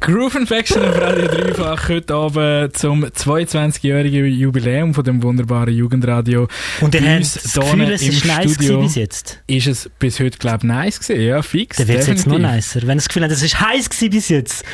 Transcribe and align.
Groove 0.00 0.34
Infection 0.34 0.82
auf 0.82 1.00
Radio 1.00 1.26
Dreifach 1.26 1.88
heute 1.88 2.14
Abend 2.14 2.76
zum 2.76 3.04
22-jährigen 3.04 4.26
Jubiläum 4.26 4.94
von 4.94 5.04
dem 5.04 5.22
wunderbaren 5.22 5.74
Jugendradio. 5.74 6.48
Und 6.80 6.94
ihr 6.94 7.02
habt 7.02 7.20
das 7.20 7.52
Gefühl, 7.54 7.82
es 7.92 8.02
ist 8.02 8.24
nice 8.24 8.56
bis 8.56 8.94
jetzt. 8.94 9.42
Ist 9.46 9.66
es 9.66 9.90
bis 9.98 10.20
heute, 10.20 10.38
glaube 10.38 10.58
ich, 10.58 10.64
nice 10.64 11.00
gewesen? 11.00 11.22
Ja, 11.22 11.42
fix. 11.42 11.76
Dann 11.76 11.88
wird 11.88 12.00
es 12.00 12.06
jetzt 12.06 12.26
noch 12.26 12.38
nicer. 12.38 12.80
Wenn 12.82 12.92
ihr 12.92 12.94
das 12.96 13.08
Gefühl 13.08 13.22
habt, 13.24 13.32
es 13.32 13.42
ist 13.42 13.60
heiß 13.60 13.88
bis 13.90 14.28
jetzt. 14.28 14.64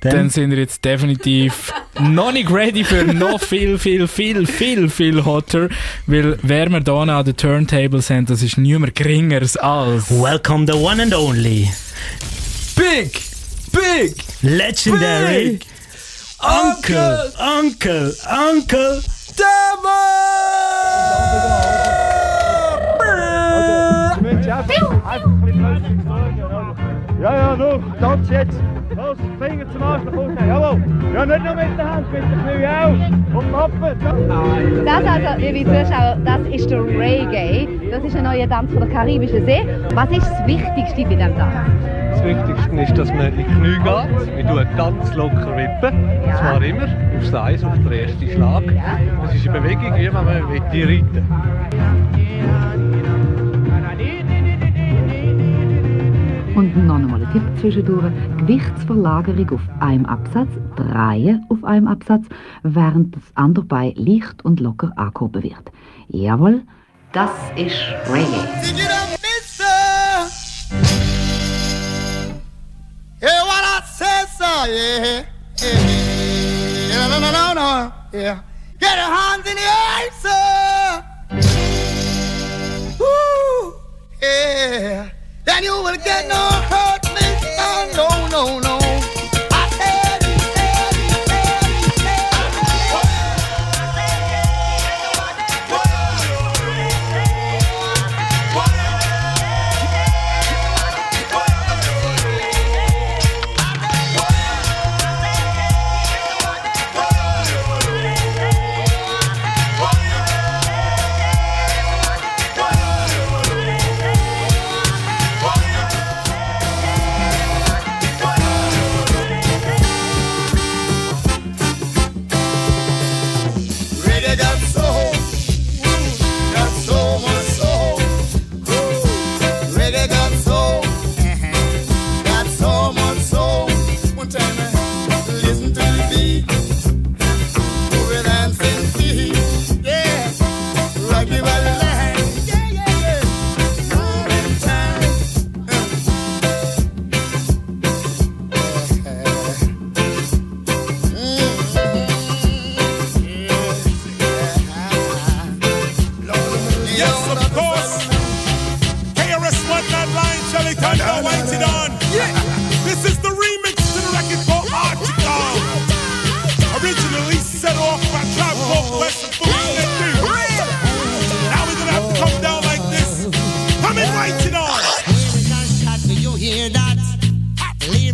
Dann, 0.00 0.12
Dann 0.12 0.30
sind 0.30 0.52
wir 0.52 0.58
jetzt 0.58 0.84
definitiv 0.84 1.72
noch 2.00 2.32
nicht 2.32 2.50
ready 2.50 2.84
für 2.84 3.04
noch 3.04 3.40
viel, 3.40 3.78
viel, 3.78 4.06
viel, 4.06 4.46
viel, 4.46 4.88
viel 4.88 5.24
hotter. 5.24 5.68
Weil 6.06 6.38
wer 6.42 6.68
wir 6.70 6.80
hier 6.80 6.94
an 6.94 7.24
den 7.24 7.36
Turntables 7.36 8.08
haben, 8.10 8.26
das 8.26 8.42
ist 8.42 8.58
niemand 8.58 8.94
geringeres 8.94 9.56
als 9.56 10.08
welcome 10.10 10.66
the 10.66 10.78
one 10.78 11.02
and 11.02 11.14
only, 11.14 11.68
Big, 12.76 13.20
Big, 13.72 14.14
legendary, 14.42 15.58
Big 15.58 15.66
Uncle, 16.40 17.32
Uncle, 17.40 18.14
Uncle. 18.24 19.02
Ja, 27.20 27.34
ja, 27.34 27.54
los, 27.54 27.80
tanz 27.98 28.30
jetzt. 28.30 28.60
Los, 28.94 29.16
Finger 29.40 29.68
zum 29.72 29.82
Arsch 29.82 30.04
nach 30.04 30.12
unten. 30.12 30.48
Jawohl. 30.48 30.82
Ja, 31.12 31.26
nicht 31.26 31.44
nur 31.44 31.54
mit 31.54 31.76
der 31.76 31.94
Hand, 31.94 32.12
mit 32.12 32.22
den 32.22 32.30
Knie 32.44 32.66
auch. 32.66 33.38
Und 33.38 33.50
Mappen. 33.50 34.84
Das 34.84 35.04
also, 35.04 35.40
liebe 35.40 35.68
Zuschauer, 35.68 36.16
das 36.24 36.40
ist 36.52 36.70
der 36.70 36.84
Reggae. 36.84 37.68
Das 37.90 38.04
ist 38.04 38.16
ein 38.16 38.22
neuer 38.22 38.48
Tanz 38.48 38.72
von 38.72 38.80
der 38.80 38.88
Karibischen 38.90 39.44
See. 39.46 39.66
Was 39.94 40.10
ist 40.10 40.30
das 40.30 40.46
Wichtigste 40.46 41.02
bei 41.02 41.14
diesem 41.14 41.36
Tanz? 41.36 41.54
Das 42.12 42.24
Wichtigste 42.24 42.80
ist, 42.80 42.98
dass 42.98 43.08
man 43.08 43.26
in 43.26 43.36
die 43.38 43.44
Knie 43.44 43.78
geht. 43.82 44.36
Wir 44.36 44.46
tun 44.46 44.66
ganz 44.76 45.14
locker 45.14 45.56
wippen. 45.56 46.08
Ja. 46.24 46.30
Und 46.30 46.36
zwar 46.36 46.62
immer 46.62 46.88
aufs 47.18 47.34
Eis, 47.34 47.64
auf 47.64 47.74
den 47.74 47.92
ersten 47.92 48.28
Schlag. 48.28 48.62
Ja. 48.66 48.98
Das 49.22 49.34
ist 49.34 49.48
eine 49.48 49.60
Bewegung, 49.60 49.94
wie 49.96 50.06
wenn 50.06 50.12
man 50.12 50.62
die 50.72 50.82
reiten 50.84 51.26
Und 56.58 56.76
noch 56.88 56.96
einmal 56.96 57.22
ein 57.22 57.32
Tipp 57.32 57.44
zwischendurch. 57.60 58.12
Gewichtsverlagerung 58.38 59.48
auf 59.50 59.60
einem 59.78 60.04
Absatz, 60.06 60.48
Drehen 60.74 61.46
auf 61.50 61.62
einem 61.62 61.86
Absatz, 61.86 62.24
während 62.64 63.14
das 63.14 63.22
andere 63.36 63.64
Bein 63.64 63.92
leicht 63.94 64.44
und 64.44 64.58
locker 64.58 64.92
angehoben 64.96 65.44
wird. 65.44 65.70
Jawohl, 66.08 66.62
das 67.12 67.30
ist 67.54 67.76
Reggae. 68.12 68.48
Yeah, 73.22 73.44
what 73.44 73.62
I 73.62 73.80
said, 73.86 74.28
sir, 74.36 74.66
yeah. 74.66 75.24
yeah. 75.62 75.78
Yeah, 76.90 77.06
no, 77.06 77.20
no, 77.20 77.30
no, 77.30 77.54
no, 77.54 77.92
yeah. 78.12 78.42
Get 78.80 78.96
your 78.96 79.12
hands 79.14 79.46
in 79.48 79.56
the 79.56 79.62
air, 79.62 80.10
sir. 80.20 81.04
Woo, 82.98 83.74
yeah. 84.20 85.17
Then 85.58 85.64
you 85.64 85.82
will 85.82 85.96
get 85.96 86.28
no 86.28 86.36
hurt, 86.70 87.07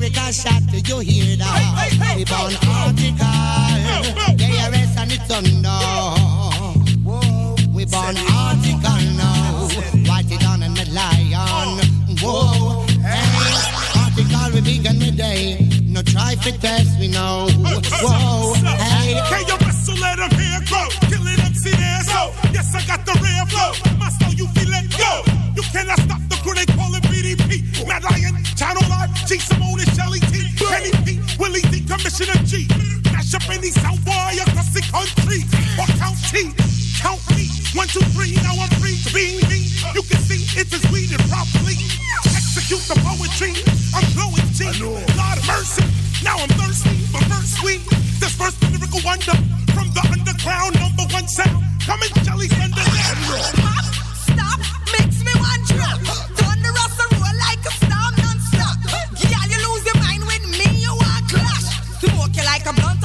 Lyrical 0.04 0.32
shot, 0.32 0.60
do 0.70 0.76
you 0.76 0.98
hear 1.00 1.36
that? 1.38 2.14
We 2.14 2.24
born 2.26 2.52
article, 2.68 3.24
KRS 4.36 4.96
and 5.00 5.12
it's 5.16 5.30
under. 5.32 5.80
We 7.72 7.86
born 7.86 8.16
article 8.28 9.00
now, 9.16 9.64
write 10.04 10.28
it 10.28 10.44
on 10.44 10.62
in 10.62 10.74
the 10.74 10.84
lion. 10.92 11.80
Whoa, 12.20 12.84
hey, 13.00 13.24
article 13.96 14.52
we 14.52 14.60
begin 14.60 14.98
the 14.98 15.10
day. 15.10 15.66
No 15.86 16.02
try 16.02 16.36
for 16.36 16.52
test, 16.52 17.00
we 17.00 17.08
know. 17.08 17.48
Whoa, 18.04 18.52
hey. 18.60 19.22
Can 19.30 19.46
you 19.48 19.56
wrestle, 19.64 19.96
let 19.96 20.18
them 20.18 20.30
hair 20.32 20.60
grow? 20.68 20.86
Kill 21.08 21.26
it, 21.32 21.40
MC 21.40 21.70
there, 21.70 22.02
so. 22.04 22.30
Yes, 22.52 22.74
I 22.74 22.84
got 22.86 23.06
the 23.06 23.16
rare 23.24 23.46
flow. 23.46 23.72
My 23.96 24.10
soul, 24.10 24.34
you 24.34 24.48
feel 24.48 24.68
it, 24.68 24.84
go. 24.98 25.24
You 25.56 25.62
cannot 25.72 25.98
stop 26.00 26.20
the 26.28 26.33
crew, 26.44 26.52
they 26.52 26.68
call 26.76 26.92
it 26.92 27.02
BDP. 27.08 27.64
Mad 27.88 28.04
Lion, 28.04 28.36
Channel 28.52 28.84
Live, 28.92 29.08
G 29.24 29.40
Simone 29.40 29.80
and 29.80 29.90
Shelly 29.96 30.20
T. 30.28 30.52
Kenny 30.60 30.92
P, 31.08 31.16
Willie 31.40 31.64
D, 31.72 31.80
Commissioner 31.88 32.36
G. 32.44 32.68
Mash 33.08 33.32
up 33.32 33.48
any 33.48 33.72
South 33.72 33.98
boy 34.04 34.36
across 34.44 34.68
the 34.76 34.84
country. 34.92 35.40
Or 35.80 35.88
count 35.96 36.20
T, 36.28 36.52
count 37.00 37.24
me. 37.32 37.48
One, 37.72 37.88
two, 37.88 38.04
three, 38.12 38.36
now 38.44 38.54
I'm 38.60 38.68
free 38.76 39.00
to 39.08 39.10
be 39.16 39.40
me. 39.48 39.72
You 39.96 40.04
can 40.04 40.20
see 40.28 40.44
it 40.60 40.68
is 40.68 40.84
weeded 40.92 41.24
properly. 41.32 41.80
Execute 42.28 42.84
the 42.92 43.00
poetry. 43.00 43.56
I'm 43.96 44.04
blowing 44.12 44.44
G. 44.52 44.68
Lord 44.84 45.38
of 45.40 45.46
mercy. 45.48 45.82
Now 46.22 46.36
I'm 46.38 46.52
thirsty 46.60 46.94
for 47.08 47.24
verse 47.24 47.56
sweet. 47.56 47.80
This 48.20 48.36
first 48.36 48.60
lyrical 48.68 49.00
wonder 49.04 49.36
from 49.72 49.88
the 49.96 50.04
underground 50.12 50.76
number 50.76 51.08
one 51.08 51.26
sound. 51.26 51.64
Coming 51.84 52.12
jelly 52.24 52.48
thunder. 52.48 52.84
Stop, 54.24 54.60
like 62.54 62.66
a 62.66 62.80
storm 62.80 63.03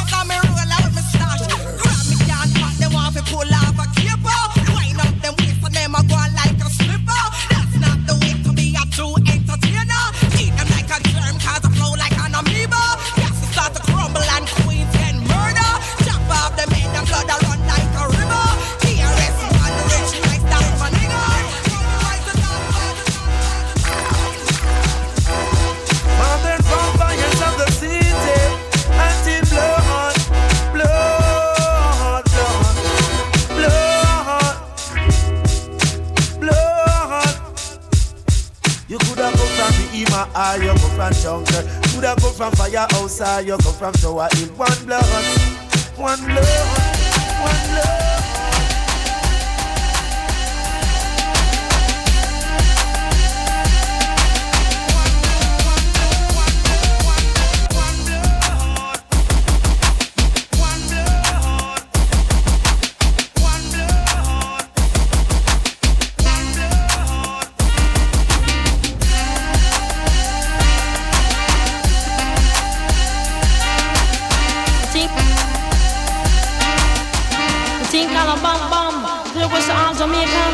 think 77.99 78.15
all 78.15 78.31
a 78.31 78.41
bam 78.41 78.59
bam. 78.71 78.95
Look 79.35 79.51
what's 79.51 79.69
all 79.69 79.93
Jamaican. 79.93 80.53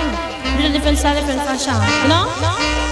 Real 0.57 0.71
different 0.71 0.97
style, 0.97 1.15
different 1.15 1.41
fashion. 1.41 1.77
You 2.03 2.09
know? 2.09 2.84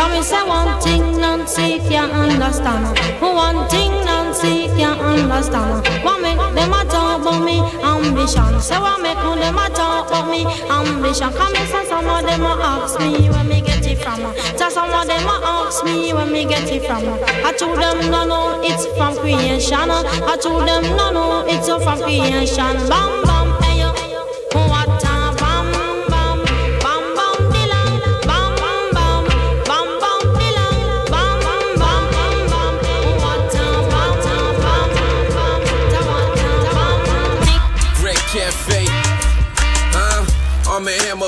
Tell 0.00 0.08
me 0.08 0.22
say 0.22 0.42
one 0.48 0.80
thing 0.80 1.20
Nancy 1.20 1.78
can't 1.80 2.10
understand. 2.10 2.98
One 3.20 3.68
thing 3.68 3.90
Nancy 4.06 4.68
can't 4.68 4.98
understand. 4.98 5.86
What 6.02 6.22
make 6.22 6.38
them 6.38 6.72
a 6.72 6.84
talk 6.88 7.20
about 7.20 7.44
me 7.44 7.60
ambition? 7.84 8.58
Say 8.62 8.78
what 8.78 9.02
make 9.02 9.18
them 9.18 9.58
a 9.58 9.68
talk 9.68 10.08
about 10.08 10.30
me 10.30 10.46
ambition? 10.70 11.30
Come 11.34 11.54
and 11.54 11.68
say 11.68 11.84
some 11.84 12.08
of 12.08 12.24
them 12.24 12.40
a 12.40 12.56
ask 12.64 12.98
me 12.98 13.28
where 13.28 13.44
me 13.44 13.60
get 13.60 13.86
it 13.86 13.98
from. 13.98 14.20
Tell 14.56 14.70
some 14.70 14.88
of 14.88 15.06
them 15.06 15.26
a 15.28 15.36
ask 15.44 15.84
me 15.84 16.14
where 16.14 16.24
me 16.24 16.46
get 16.46 16.72
it 16.72 16.82
from. 16.86 17.04
I 17.44 17.52
told 17.52 17.76
them 17.76 18.10
no 18.10 18.24
no 18.24 18.58
it's 18.64 18.86
from 18.96 19.18
creation. 19.18 19.90
I 19.90 20.38
told 20.40 20.66
them 20.66 20.82
no 20.96 21.10
no 21.12 21.44
it's 21.46 21.68
from 21.68 22.00
creation. 22.00 22.88
Bam 22.88 23.19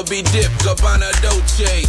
A 0.02 0.04
be 0.04 0.22
dipped, 0.22 0.64
Gabbana 0.64 1.10
Dolce. 1.22 1.86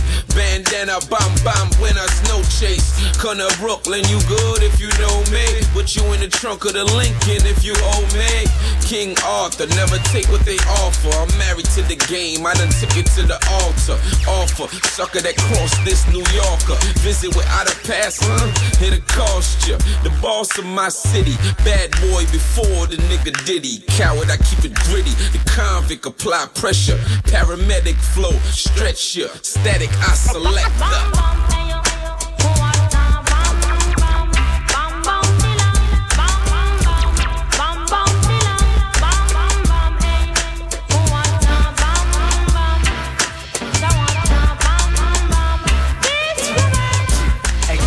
Bandana, 0.73 0.99
bomb 1.07 1.35
bomb 1.45 1.69
when 1.79 1.95
I 1.97 2.05
snow 2.07 2.41
chase. 2.49 2.89
To 3.21 3.55
Brooklyn, 3.59 4.03
you 4.09 4.19
good 4.27 4.63
if 4.63 4.79
you 4.79 4.89
know 4.99 5.23
me. 5.31 5.45
Put 5.73 5.95
you 5.95 6.03
in 6.13 6.19
the 6.19 6.27
trunk 6.27 6.65
of 6.65 6.73
the 6.73 6.83
Lincoln 6.83 7.45
if 7.47 7.63
you 7.63 7.73
owe 7.77 8.05
me. 8.13 8.45
King 8.81 9.15
Arthur, 9.25 9.65
never 9.75 9.97
take 10.09 10.27
what 10.29 10.41
they 10.45 10.57
offer. 10.83 11.09
I'm 11.13 11.31
married 11.37 11.65
to 11.77 11.81
the 11.83 11.95
game, 12.09 12.45
I 12.45 12.53
done 12.53 12.69
took 12.81 12.97
it 12.97 13.07
to 13.17 13.23
the 13.23 13.39
altar. 13.61 13.97
Offer, 14.27 14.67
sucker 14.89 15.21
that 15.21 15.37
crossed 15.37 15.83
this 15.85 16.05
New 16.11 16.25
Yorker. 16.33 16.77
Visit 17.01 17.35
without 17.35 17.71
a 17.71 17.75
pass, 17.87 18.19
huh? 18.21 18.85
It'll 18.85 19.01
cost 19.07 19.67
ya. 19.67 19.77
The 20.03 20.11
boss 20.21 20.57
of 20.57 20.65
my 20.65 20.89
city, 20.89 21.37
bad 21.63 21.91
boy 22.11 22.25
before 22.29 22.87
the 22.87 22.97
nigga 23.09 23.33
Diddy. 23.45 23.81
Coward, 23.87 24.29
I 24.29 24.37
keep 24.37 24.65
it 24.65 24.75
gritty. 24.89 25.15
The 25.33 25.41
convict 25.49 26.05
apply 26.05 26.47
pressure. 26.53 26.97
Paramedic 27.29 27.97
flow, 28.13 28.35
stretch 28.51 29.15
ya. 29.15 29.27
Static, 29.41 29.89
I 30.05 30.13
select 30.13 30.62
the. 30.69 31.13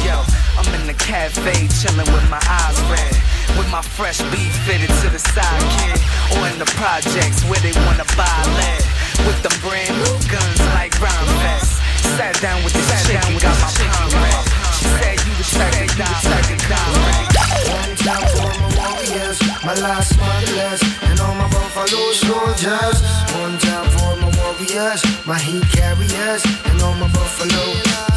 Yo, 0.06 0.23
I'm 0.56 0.73
in 0.81 0.87
the 0.87 0.94
cafe 0.94 1.67
chilling 1.82 2.06
with 2.12 2.31
my 2.31 2.38
eyes 2.46 2.78
red. 2.90 3.17
With 3.58 3.69
my 3.73 3.82
fresh 3.82 4.19
beat 4.31 4.52
fitted 4.62 4.90
to 5.02 5.11
the 5.11 5.19
side, 5.19 5.62
kid. 5.78 5.99
Or 6.38 6.46
in 6.46 6.58
the 6.61 6.67
projects 6.78 7.43
where 7.50 7.58
they 7.58 7.73
wanna 7.87 8.05
buy 8.17 8.43
lead. 8.55 8.84
With 9.26 9.43
them 9.43 9.58
brand 9.62 9.96
new 9.99 10.14
guns 10.31 10.61
like 10.75 10.94
Rhyme 11.00 11.26
Fest. 11.43 11.75
Sat 12.14 12.35
down 12.41 12.62
with 12.62 12.73
the 12.73 12.85
chick 13.03 13.19
and 13.19 13.41
got 13.43 13.56
my 13.58 13.70
palm 13.91 14.11
red. 14.23 14.43
She 14.79 14.87
said 14.99 15.19
you 15.26 15.32
the 15.35 15.44
second 15.44 15.91
die, 15.99 16.20
second 16.23 16.62
die. 16.70 17.26
One 17.75 17.94
time 18.06 18.26
for 18.32 18.50
my 18.62 18.69
warriors, 18.79 19.38
my 19.67 19.75
last 19.82 20.17
motherless, 20.19 20.81
and 21.03 21.19
all 21.20 21.35
my 21.35 21.49
buffalo 21.50 22.12
soldiers. 22.12 22.99
One 23.43 23.58
time 23.58 23.88
for 23.97 24.12
my 24.23 24.31
warriors, 24.38 25.00
my 25.26 25.38
heat 25.38 25.67
carriers, 25.75 26.43
and 26.69 26.81
all 26.82 26.94
my 26.94 27.08
buffalo. 27.11 27.64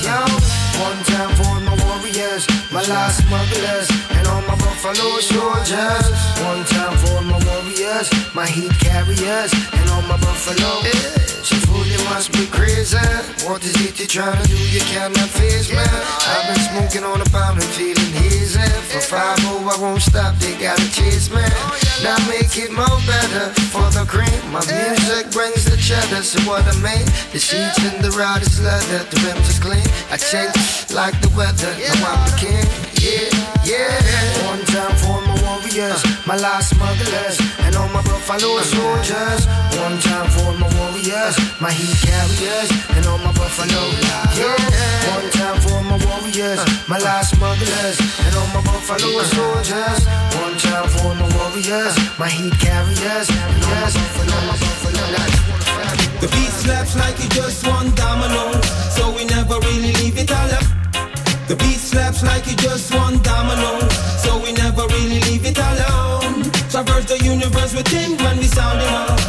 Yo, 0.06 0.20
one 0.86 1.02
time 1.12 1.32
for 1.40 1.56
my 1.68 1.76
warriors, 1.86 2.48
my 2.72 2.84
last 2.88 3.26
motherless, 3.30 3.90
and 4.16 4.28
all 4.28 4.42
my 4.44 4.56
buffalo 4.56 5.20
soldiers. 5.20 6.06
One 6.46 6.64
time 6.66 6.79
warriors, 8.00 8.36
my 8.36 8.48
heat 8.48 8.72
carriers, 8.80 9.54
and 9.74 9.90
all 9.90 10.02
my 10.04 10.18
buffalo. 10.18 10.82
She 11.44 11.56
fool, 11.66 11.86
you 11.86 11.98
must 12.10 12.32
be 12.32 12.46
crazy. 12.48 12.98
What 13.46 13.64
is 13.64 13.76
it 13.86 14.00
you 14.00 14.08
trying 14.08 14.42
to 14.42 14.48
do? 14.48 14.58
You 14.58 14.82
cannot 14.82 15.30
face 15.30 15.70
me. 15.72 15.78
I've 15.80 16.48
been 16.48 16.64
smoking 16.70 17.04
on 17.04 17.22
a 17.22 17.30
pound 17.30 17.60
and 17.62 17.70
feeling 17.76 18.12
hazy. 18.14 18.60
For 18.92 19.02
five 19.02 19.38
oh, 19.48 19.72
I 19.74 19.82
won't 19.82 20.02
stop. 20.02 20.36
They 20.36 20.58
gotta 20.58 20.92
chase 20.92 21.30
me. 21.32 21.42
Oh, 21.42 21.80
now 22.04 22.18
make 22.28 22.56
it 22.58 22.72
more 22.72 23.00
better 23.08 23.54
for 23.72 23.88
the 23.92 24.06
cream. 24.08 24.40
My 24.52 24.64
music 24.68 25.32
brings 25.32 25.66
the 25.66 25.78
cheddar. 25.78 26.24
So 26.24 26.40
what 26.50 26.64
I 26.68 26.76
mean? 26.82 27.06
The 27.32 27.40
sheets 27.40 27.80
and 27.80 28.04
the 28.04 28.12
rod 28.12 28.42
is 28.42 28.60
leather. 28.62 29.04
The 29.10 29.18
rims 29.26 29.50
is 29.50 29.60
clean. 29.60 29.88
I 30.12 30.18
change 30.18 30.92
like 30.92 31.20
the 31.22 31.30
weather. 31.36 31.72
Now 31.72 32.14
I'm 32.14 32.22
the 32.28 32.36
king. 32.38 32.68
Yeah, 33.00 33.32
yeah. 33.64 34.50
One 34.50 34.64
time 34.66 34.96
for 34.98 35.22
my 35.22 35.29
warriors, 35.70 36.04
my 36.26 36.36
last 36.38 36.78
motherless, 36.78 37.40
and 37.60 37.76
all 37.76 37.88
my 37.90 38.02
buffalo 38.02 38.62
soldiers. 38.62 39.46
One 39.78 40.00
time 40.00 40.30
for 40.32 40.54
my 40.58 40.68
warriors, 40.78 41.36
my 41.62 41.72
heat 41.72 41.96
carriers, 42.02 42.70
and 42.96 43.06
all 43.06 43.18
my 43.20 43.32
buffalo. 43.34 43.82
Yeah. 44.38 44.56
One 45.14 45.30
time 45.32 45.60
for 45.62 45.82
my 45.84 45.98
warriors, 46.06 46.60
my 46.88 46.98
last 47.00 47.40
motherless, 47.40 48.00
and 48.26 48.36
all 48.36 48.48
my 48.48 48.62
buffalo 48.62 49.22
soldiers. 49.24 50.06
One 50.42 50.58
time 50.58 50.90
for 50.90 51.14
my 51.16 51.28
warriors, 51.38 51.96
my 52.18 52.30
heat 52.30 52.54
carriers, 52.60 53.30
and 53.30 53.64
all 53.64 53.76
my 53.76 53.92
buffalo. 53.94 54.30
The 56.22 56.28
beat 56.28 56.52
slaps 56.52 56.96
like 56.98 57.18
it 57.24 57.32
just 57.32 57.66
one 57.66 57.94
domino, 57.96 58.60
so 58.92 59.12
we 59.16 59.24
never 59.26 59.60
really 59.60 59.94
leave 60.02 60.18
it 60.18 60.32
alone. 60.32 60.68
The 61.48 61.56
beat 61.56 61.80
slaps 61.80 62.24
like 62.24 62.46
it 62.48 62.58
just 62.58 62.94
one 62.94 63.22
domino, 63.24 63.80
universe 67.50 67.74
with 67.74 67.88
him 67.88 68.18
when 68.24 68.38
we 68.38 68.44
sound 68.46 68.80
him 68.80 68.94
up, 68.94 69.20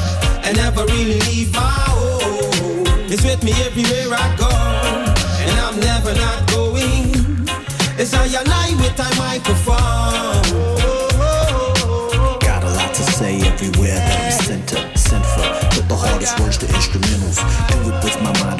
and 0.45 0.57
never 0.57 0.85
really 0.87 1.21
leave 1.21 1.53
my 1.55 1.61
home. 1.61 2.85
It's 3.09 3.25
with 3.25 3.43
me 3.43 3.53
everywhere 3.65 4.13
I 4.13 4.37
go, 4.37 4.51
and 5.47 5.57
I'm 5.65 5.81
never 5.81 6.15
not 6.15 6.47
going. 6.51 7.13
It's 7.99 8.15
I 8.15 8.27
and 8.27 8.49
I 8.49 8.75
with 8.81 8.97
my 8.99 9.11
microphone. 9.17 10.43
Got 12.41 12.65
a 12.65 12.71
lot 12.79 12.95
to 12.95 13.03
say 13.03 13.41
everywhere 13.43 13.97
that 13.97 14.21
I'm 14.25 14.33
sent 14.33 14.69
to. 14.71 14.99
Sent 14.99 15.25
for. 15.25 15.47
Put 15.75 15.89
the 15.89 15.97
hardest 15.97 16.39
words 16.41 16.59
to 16.59 16.67
instrumentals. 16.67 17.39
Do 17.69 17.77
it 17.91 18.05
with 18.05 18.23
my 18.23 18.33
mind, 18.43 18.60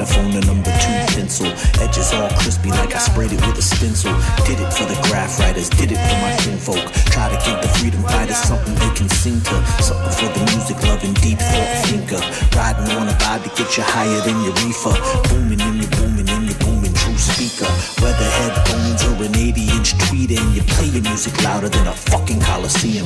it 3.29 3.41
with 3.45 3.57
a 3.57 3.61
stencil. 3.61 4.09
Did 4.49 4.57
it 4.57 4.71
for 4.73 4.89
the 4.89 4.97
graph 5.05 5.37
writers, 5.37 5.69
did 5.69 5.93
it 5.93 6.01
for 6.01 6.17
my 6.25 6.33
kinfolk. 6.41 6.81
Try 7.13 7.29
to 7.29 7.37
give 7.45 7.61
the 7.61 7.69
freedom 7.77 8.01
fighters 8.01 8.41
something 8.41 8.73
they 8.73 8.89
can 8.97 9.09
sing 9.09 9.37
to. 9.37 9.55
Something 9.77 10.13
for 10.17 10.29
the 10.33 10.43
music 10.49 10.81
loving, 10.89 11.13
deep 11.21 11.37
thought 11.37 11.69
thinker. 11.85 12.21
Riding 12.57 12.89
on 12.97 13.05
a 13.05 13.15
vibe 13.21 13.43
to 13.45 13.49
get 13.53 13.69
you 13.77 13.83
higher 13.85 14.21
than 14.25 14.41
your 14.41 14.57
reefer. 14.65 14.97
Booming 15.29 15.61
in 15.61 15.85
your 15.85 15.91
booming 16.01 16.25
in 16.25 16.49
your 16.49 16.59
booming 16.65 16.93
true 16.97 17.17
speaker. 17.17 17.69
Whether 18.01 18.25
headphones 18.41 19.05
or 19.05 19.13
an 19.21 19.35
80 19.37 19.69
inch 19.77 19.93
tweeter, 20.09 20.41
and 20.41 20.51
you 20.57 20.63
play 20.73 20.89
your 20.89 21.03
music 21.03 21.37
louder 21.43 21.69
than 21.69 21.85
a 21.85 21.93
fucking 21.93 22.41
coliseum. 22.41 23.05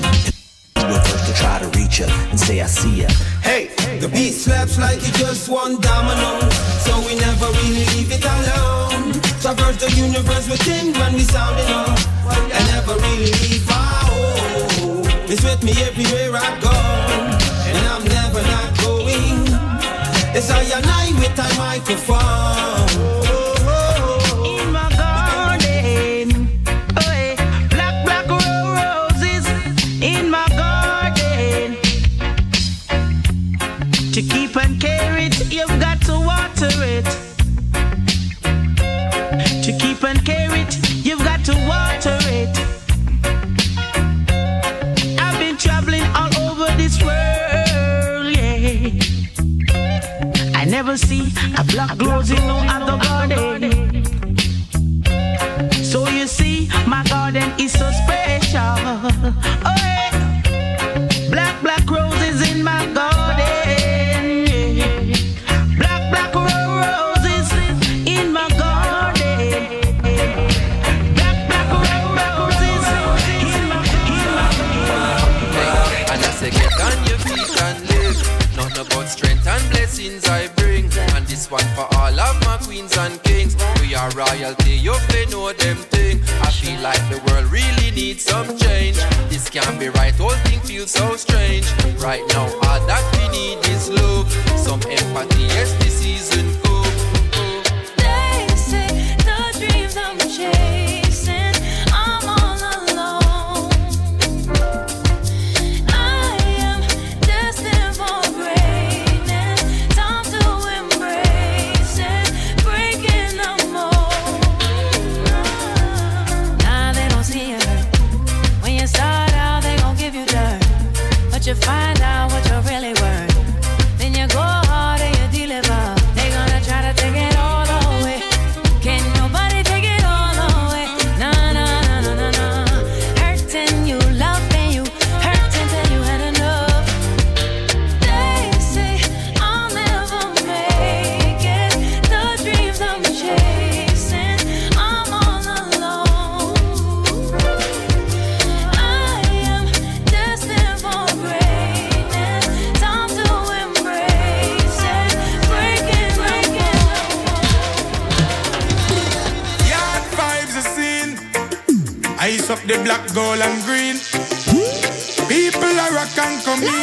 Reverse 0.79 1.27
to 1.27 1.33
try 1.33 1.59
to 1.59 1.67
reach 1.77 1.99
ya 1.99 2.07
and 2.29 2.39
say 2.39 2.61
I 2.61 2.67
see 2.67 3.01
ya. 3.01 3.09
Hey, 3.41 3.73
the 3.99 4.07
beat 4.07 4.33
slaps 4.33 4.77
like 4.77 4.99
it 4.99 5.13
just 5.15 5.49
one 5.49 5.81
domino, 5.81 6.39
so 6.85 6.93
we 7.07 7.15
never 7.15 7.47
really 7.59 7.85
leave 7.95 8.11
it 8.11 8.23
alone. 8.23 8.84
Traverse 9.45 9.77
the 9.77 9.91
universe 9.91 10.49
within 10.49 10.91
when 10.93 11.13
we 11.13 11.19
sound 11.19 11.59
it 11.59 11.69
up, 11.69 11.99
and 12.51 12.65
never 12.73 12.95
really 12.95 13.31
leave 13.43 13.69
our 13.69 14.01
home. 14.09 15.05
It's 15.29 15.43
with 15.43 15.61
me 15.61 15.73
everywhere 15.83 16.31
I 16.33 16.59
go, 16.59 16.73
and 17.69 17.77
I'm 17.93 18.03
never 18.05 18.41
not 18.41 18.75
going. 18.81 19.45
It's 20.35 20.49
I 20.49 20.63
and 20.63 20.87
I 20.87 21.13
with 21.19 21.37
a 21.37 21.57
microphone. 21.59 22.74
Royalty, 84.35 84.71
you 84.71 84.93
them 85.53 85.77
thing. 85.77 86.21
I 86.41 86.51
feel 86.51 86.79
like 86.81 86.99
the 87.09 87.21
world 87.27 87.45
really 87.49 87.91
needs 87.91 88.23
some 88.23 88.57
change. 88.57 88.97
This 89.29 89.49
can't 89.49 89.79
be 89.79 89.87
right, 89.87 90.13
whole 90.15 90.35
thing 90.43 90.59
feels 90.59 90.91
so 90.91 91.15
strange. 91.15 91.65
Right 91.99 92.21
now, 92.29 92.64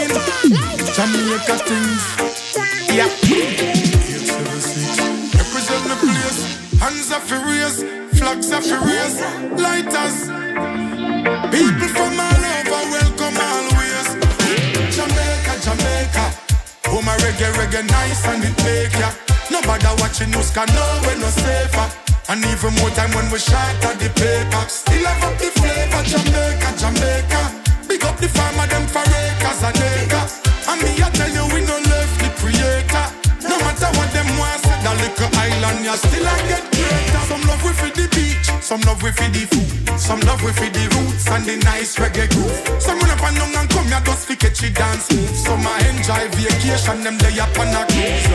come. 0.09 0.73
Jamaica 0.92 1.56
things. 1.66 2.04
Yeah. 2.90 3.09
Represent 5.38 5.85
the 5.88 5.97
place. 6.02 6.40
Hands 6.80 7.12
are 7.12 7.23
raise. 7.47 7.85
Flags 8.18 8.52
are 8.52 8.62
raise. 8.85 9.21
Lighters. 9.61 10.28
People 11.52 11.88
from 11.94 12.18
all 12.18 12.44
over 12.44 12.82
welcome 12.92 13.38
always. 13.38 14.09
Jamaica, 14.94 15.54
Jamaica. 15.64 16.25
Oh 16.88 17.00
my 17.02 17.16
reggae, 17.18 17.52
reggae 17.54 17.88
nice 17.88 18.26
and 18.26 18.44
it 18.44 18.56
make 18.64 18.92
ya. 18.99 19.11
Nobody 19.50 19.87
watching 20.00 20.30
news 20.30 20.50
can 20.50 20.66
know 20.75 21.00
we're 21.04 21.18
no 21.18 21.28
safer. 21.28 21.87
And 22.28 22.44
even 22.44 22.75
more 22.80 22.90
time 22.90 23.12
when 23.14 23.30
we 23.30 23.38
shot 23.38 23.85
at 23.85 23.99
the 23.99 24.09
paper. 24.11 24.68
Still 24.68 25.04
have 25.04 25.25
up 25.25 25.38
the 25.38 25.50
flavor, 25.59 26.02
Jamaica, 26.04 26.68
Jamaica. 26.78 27.51
The 28.22 28.30
farmer, 28.30 28.70
them 28.70 28.86
for 28.86 29.02
acres 29.02 29.66
and 29.66 29.74
acres. 29.82 30.38
And 30.70 30.78
me, 30.78 30.94
I 31.02 31.10
tell 31.10 31.26
you, 31.26 31.42
we 31.50 31.66
no 31.66 31.74
left 31.90 32.22
the 32.22 32.30
creator. 32.38 33.06
No 33.42 33.58
matter 33.58 33.90
what 33.98 34.14
them 34.14 34.30
want, 34.38 34.62
say 34.62 34.78
that 34.78 34.94
little 34.94 35.26
island, 35.34 35.82
you 35.82 35.96
still 35.98 36.22
I 36.30 36.38
get 36.46 36.62
greater. 36.70 37.22
Some 37.26 37.42
love 37.50 37.62
we 37.66 37.74
for 37.74 37.90
the 37.90 38.06
beach, 38.14 38.46
some 38.62 38.80
love 38.86 39.02
we 39.02 39.10
for 39.10 39.26
the 39.26 39.42
food, 39.50 39.98
some 39.98 40.22
love 40.22 40.38
we 40.46 40.54
for 40.54 40.70
the 40.70 40.86
roots 40.94 41.26
and 41.34 41.42
the 41.42 41.58
nice 41.66 41.98
reggae 41.98 42.30
groove. 42.30 42.54
Some 42.78 43.02
run 43.02 43.10
up 43.10 43.26
and 43.26 43.36
down 43.42 43.58
and 43.58 43.68
come 43.74 43.90
here 43.90 43.98
just 44.06 44.30
fi 44.30 44.38
catch 44.38 44.62
it 44.62 44.78
dance 44.78 45.10
move. 45.10 45.34
Some 45.34 45.66
I 45.66 45.82
enjoy 45.90 46.30
vacation, 46.30 47.02
them 47.02 47.18
lay 47.26 47.42
up 47.42 47.50
on 47.58 47.74
a 47.74 47.82
cruise. 47.90 48.30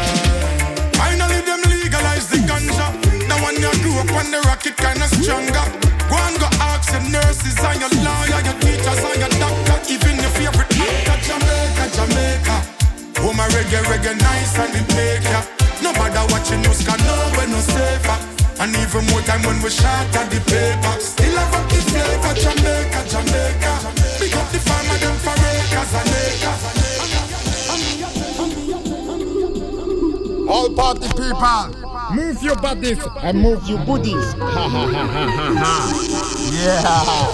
Finally, 1.00 1.48
them 1.48 1.64
legalize 1.64 2.28
the 2.28 2.44
ganja. 2.44 2.92
Now 3.32 3.40
when 3.40 3.56
you 3.56 3.72
grew 3.80 4.04
up 4.04 4.12
on 4.20 4.36
the 4.36 4.44
rocket, 4.52 4.76
kinda 4.76 5.08
stronger. 5.16 5.64
Go 6.12 6.16
and 6.20 6.36
go 6.44 6.48
ask 6.60 6.92
your 6.92 7.08
nurses 7.08 7.56
and 7.56 7.80
your 7.80 7.94
lawyer, 8.04 8.40
your 8.44 8.58
teachers 8.60 9.00
and 9.00 9.20
your 9.24 9.37
reggae, 13.56 13.82
reggae 13.90 14.14
nice 14.20 14.58
and 14.60 14.76
it 14.76 14.88
make 14.96 15.24
ya. 15.30 15.42
Nobody 15.82 16.22
watching 16.34 16.62
news 16.62 16.82
can 16.86 17.00
know 17.06 17.32
we're 17.38 17.48
no 17.48 17.60
safer. 17.60 18.18
And 18.60 18.76
even 18.76 19.06
more 19.12 19.22
time 19.22 19.44
when 19.44 19.62
we 19.62 19.70
shot 19.70 20.16
at 20.16 20.30
the 20.32 20.40
paper. 20.50 21.00
Still 21.00 21.38
have 21.38 21.54
up 21.54 21.70
the 21.70 21.78
flavor, 21.90 22.34
Jamaica, 22.34 23.02
Jamaica. 23.08 23.74
Big 24.20 24.34
up 24.36 24.50
the 24.52 24.60
farmer, 24.66 24.98
them 24.98 25.16
for 25.22 25.36
acres 25.38 25.94
and 26.00 26.10
acres. 26.26 26.62
All 30.50 30.70
party 30.74 31.08
people, 31.10 31.70
move 32.16 32.42
your 32.42 32.56
bodies 32.56 33.00
and 33.22 33.42
move 33.42 33.68
your 33.68 33.80
booties. 33.86 34.36
Yeah. 36.50 37.28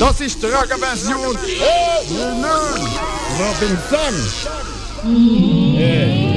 Das 0.00 0.18
ist 0.20 0.42
die 0.42 0.46
Rocker-Version. 0.46 1.36
Hey, 1.44 2.06
nun, 2.10 3.19
Robinson. 3.40 4.14
Hey. 5.74 6.28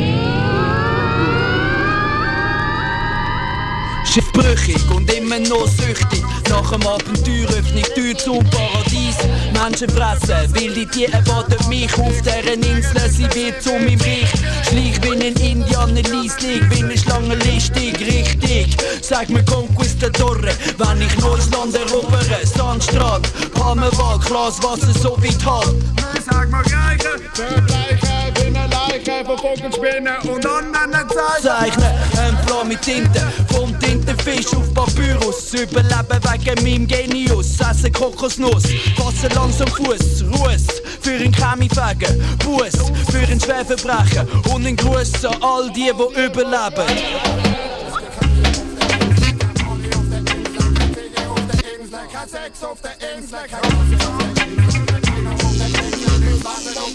Schiffbrüchig 4.06 4.90
und 4.90 5.14
immer 5.14 5.40
noch 5.40 5.68
süchtig. 5.68 6.24
Nach 6.50 6.72
dem 6.72 6.88
Abenteuer 6.88 7.50
öffne 7.50 7.80
ich 7.80 7.90
Tür 7.94 8.18
zum 8.18 8.40
Paradies. 8.50 9.18
Menschen 9.54 9.90
fressen, 9.90 10.54
wilde 10.56 10.86
Tiere 10.88 11.26
warten 11.28 11.70
mich 11.70 11.94
auf 11.98 12.22
deren 12.22 12.62
Insel. 12.64 13.10
Sie 13.10 13.24
wird 13.34 13.62
zu 13.62 13.74
meinem 13.74 14.00
Reich. 14.02 14.32
Schleich 14.68 15.02
wie 15.04 15.12
ein 15.12 15.36
Indianer 15.36 16.02
lieslig, 16.02 16.62
wie 16.70 16.84
eine 16.84 16.98
Schlange 16.98 17.36
listig, 17.36 18.00
richtig. 18.00 18.78
Sag 19.02 19.30
mir 19.30 19.44
Conquistadore, 19.46 20.54
wenn 20.78 21.02
ich 21.02 21.18
neues 21.20 21.50
Land 21.52 21.76
erobere. 21.76 22.46
Sandstrand, 22.46 23.28
Palmenwald, 23.54 24.22
Glaswasser 24.26 24.94
so 25.00 25.18
weit 25.22 25.46
halt. 25.46 25.76
Sag 26.30 26.50
mal 26.50 26.62
Reiche, 26.64 27.20
Verbleiche, 27.34 28.23
eine 28.94 29.04
Leiche 29.04 29.26
von 29.26 29.38
Vogelspinnen 29.38 30.18
und 30.30 30.46
anderen 30.46 31.10
Zeichen. 31.10 31.44
Zeichnen, 31.44 31.92
ein 32.20 32.46
Plan 32.46 32.68
mit 32.68 32.82
Tinte, 32.82 33.22
vom 33.52 33.80
Tintenfisch 33.80 34.54
auf 34.54 34.74
Papyrus. 34.74 35.54
Überleben 35.54 36.20
wegen 36.22 36.64
meinem 36.64 36.88
Genius, 36.88 37.60
essen 37.60 37.92
Kokosnuss, 37.92 38.64
fassen 38.96 39.30
langsam 39.36 39.68
Fuß, 39.70 40.24
Ruß. 40.32 40.82
Für 41.02 41.12
einen 41.12 41.34
Chemiefegen, 41.34 42.22
Buß. 42.40 42.92
Für 43.12 43.20
einen 43.20 43.40
Schwerverbrechen 43.40 44.28
und 44.54 44.66
ein 44.66 44.76
Gruß 44.76 45.26
an 45.26 45.38
all 45.42 45.72
die, 45.72 45.92
die 45.92 46.26
überleben. 46.26 47.34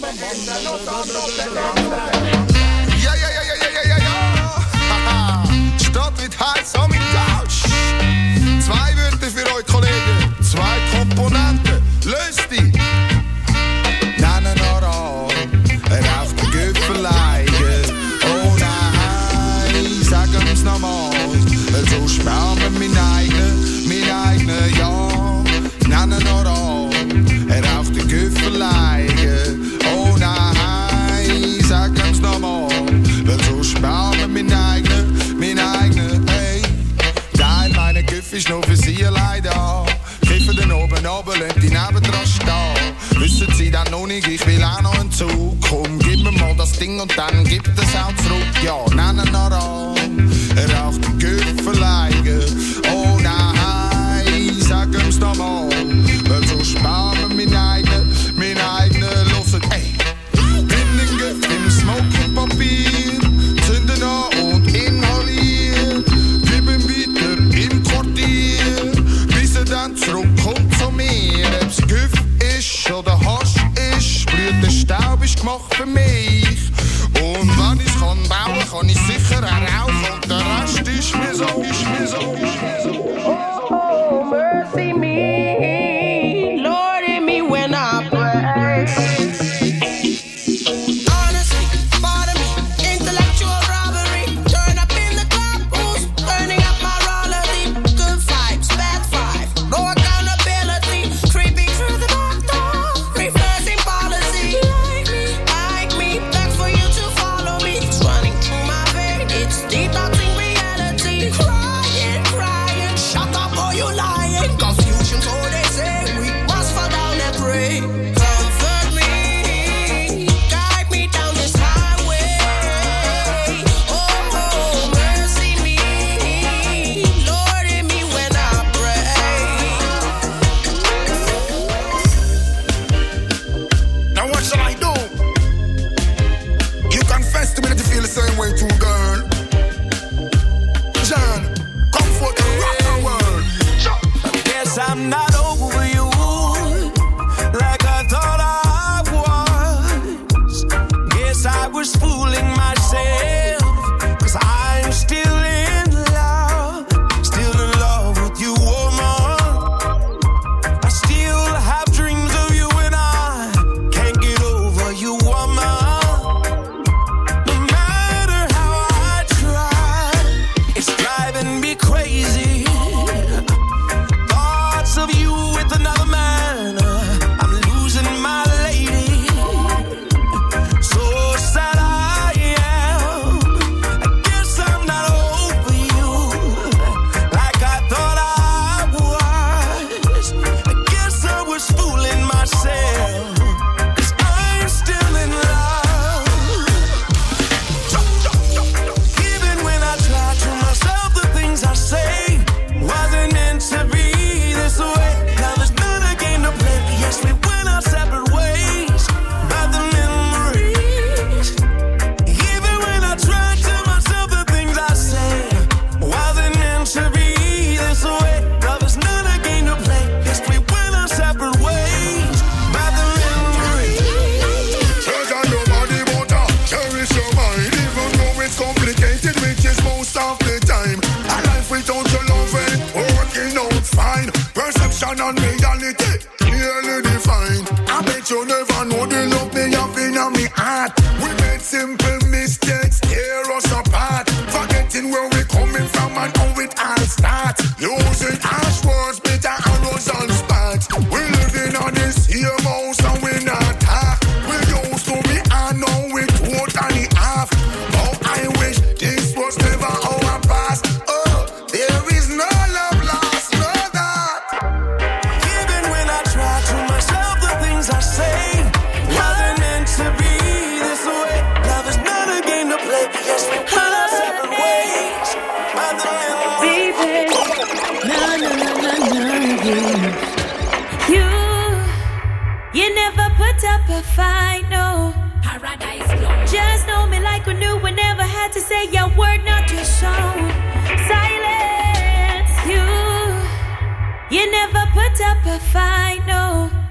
Ja, 0.01 0.07
ja, 3.15 3.29
ja, 3.29 3.43
ja, 3.43 3.55
ja, 3.55 3.69
ja, 3.73 3.83
ja, 3.83 3.97
ja. 3.97 5.43
Stadt 5.83 6.21
wird 6.21 6.39
heiß 6.39 6.75
am 6.75 6.91
Tausch. 6.91 7.63
Zwei 8.63 8.95
Wörter 8.95 9.29
für 9.29 9.45
euch, 9.55 9.65
Kollegen. 9.65 10.35
Zwei 10.41 10.79
Komponenten. 10.97 11.83
Löst 12.05 12.47
die. 12.49 12.78